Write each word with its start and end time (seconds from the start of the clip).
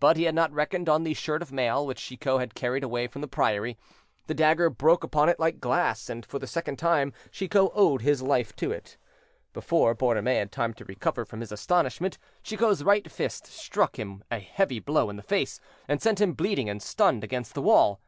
But 0.00 0.16
he 0.16 0.22
had 0.22 0.34
not 0.34 0.50
reckoned 0.52 0.88
on 0.88 1.04
the 1.04 1.12
shirt 1.12 1.42
of 1.42 1.52
mail 1.52 1.84
which 1.86 1.98
Chicot 2.00 2.40
had 2.40 2.54
carried 2.54 2.82
away 2.82 3.06
from 3.06 3.20
the 3.20 3.28
priory. 3.28 3.76
The 4.26 4.32
dagger 4.32 4.70
broke 4.70 5.04
upon 5.04 5.28
it 5.28 5.38
like 5.38 5.60
glass, 5.60 6.08
and 6.08 6.24
for 6.24 6.38
the 6.38 6.46
second 6.46 6.76
time 6.78 7.12
Chicot 7.30 7.72
owed 7.74 8.00
his 8.00 8.22
life 8.22 8.56
to 8.56 8.72
it. 8.72 8.96
Before 9.52 9.94
Borromée 9.94 10.38
had 10.38 10.50
time 10.50 10.72
to 10.72 10.86
recover 10.86 11.26
from 11.26 11.40
his 11.40 11.52
astonishment, 11.52 12.16
Chicot's 12.42 12.82
right 12.84 13.12
fist 13.12 13.46
struck 13.48 13.98
him 13.98 14.24
a 14.30 14.38
heavy 14.38 14.78
blow 14.78 15.10
in 15.10 15.16
the 15.16 15.22
face, 15.22 15.60
and 15.86 16.00
sent 16.00 16.22
him 16.22 16.32
bleeding 16.32 16.70
and 16.70 16.80
stunned 16.82 17.22
against 17.22 17.52
the 17.52 17.60
wall. 17.60 18.00